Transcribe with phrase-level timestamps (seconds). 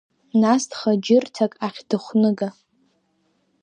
[0.41, 2.49] Нас ҭхаџьырҭак ахь дыхәныга.